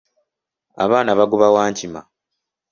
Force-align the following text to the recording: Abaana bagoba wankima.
Abaana 0.83 1.11
bagoba 1.19 1.47
wankima. 1.55 2.01